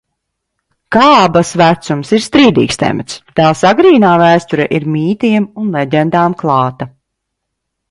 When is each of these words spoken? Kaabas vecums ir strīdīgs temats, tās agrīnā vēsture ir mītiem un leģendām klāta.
Kaabas 0.95 1.51
vecums 1.61 2.13
ir 2.17 2.23
strīdīgs 2.27 2.81
temats, 2.85 3.19
tās 3.41 3.63
agrīnā 3.73 4.15
vēsture 4.23 4.67
ir 4.81 4.89
mītiem 4.97 5.49
un 5.65 5.71
leģendām 5.79 6.41
klāta. 6.43 6.91